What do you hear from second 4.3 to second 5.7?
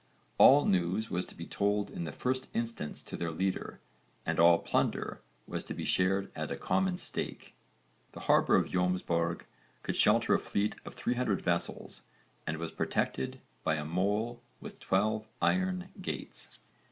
all plunder was